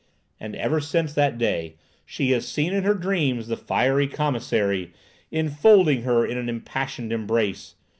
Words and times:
And 0.39 0.55
ever 0.55 0.79
since 0.79 1.13
that 1.13 1.37
day 1.37 1.75
she 2.07 2.31
has 2.31 2.47
seen 2.47 2.73
in 2.73 2.85
her 2.85 2.95
dreams 2.95 3.47
the 3.49 3.55
fiery 3.55 4.07
commissary, 4.07 4.93
enfolding 5.31 6.01
her 6.01 6.25
in 6.25 6.39
an 6.39 6.49
impassioned 6.49 7.13
embrace! 7.13 7.75